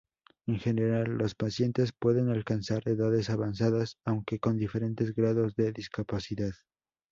En 0.47 0.57
general 0.59 1.19
los 1.19 1.35
pacientes 1.35 1.91
pueden 1.93 2.29
alcanzar 2.29 2.81
edades 2.87 3.29
avanzadas, 3.29 3.97
aunque 4.03 4.39
con 4.39 4.57
diferentes 4.57 5.13
grados 5.13 5.53
de 5.55 5.71
discapacidad. 5.73 6.53